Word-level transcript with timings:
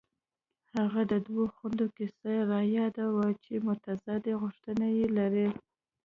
هغه 0.77 1.01
د 1.11 1.13
دوو 1.27 1.43
خویندو 1.53 1.85
کیسه 1.97 2.31
رایادوي 2.51 3.31
چې 3.43 3.53
متضادې 3.67 4.33
غوښتنې 4.41 4.89
لري 5.17 5.47